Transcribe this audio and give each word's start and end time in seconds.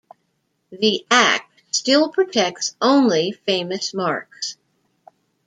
The 0.71 1.05
Act 1.11 1.61
still 1.69 2.09
protects 2.09 2.75
only 2.81 3.33
famous 3.33 3.93
marks. 3.93 4.57